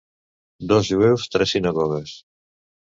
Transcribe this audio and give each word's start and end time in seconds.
Dos 0.71 0.89
jueus, 0.93 1.27
tres 1.37 1.55
sinagogues. 1.57 2.19